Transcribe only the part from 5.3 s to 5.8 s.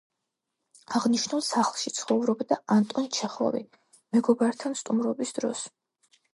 დროს.